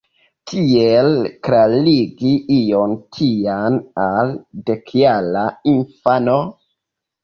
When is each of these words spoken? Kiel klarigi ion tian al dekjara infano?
Kiel 0.51 1.09
klarigi 1.49 2.33
ion 2.57 2.97
tian 3.19 3.81
al 4.09 4.35
dekjara 4.73 5.49
infano? 5.79 6.45